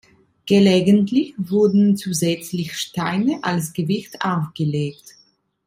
[0.47, 5.15] Gelegentlich wurden zusätzlich Steine als Gewicht aufgelegt.